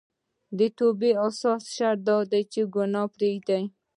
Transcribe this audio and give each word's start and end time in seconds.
د 0.57 0.59
توبې 0.77 1.11
اساسي 1.27 1.69
شرط 1.75 1.99
دا 2.09 2.17
دی 2.31 2.41
چې 2.53 2.61
ګناه 2.75 3.07
پريږدي 3.15 3.63